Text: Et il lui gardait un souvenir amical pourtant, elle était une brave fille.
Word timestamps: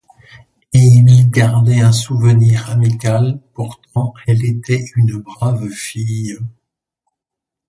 Et 0.73 0.79
il 0.79 1.05
lui 1.05 1.25
gardait 1.27 1.81
un 1.81 1.91
souvenir 1.91 2.71
amical 2.71 3.39
pourtant, 3.53 4.15
elle 4.25 4.43
était 4.43 4.83
une 4.95 5.19
brave 5.21 5.69
fille. 5.69 6.39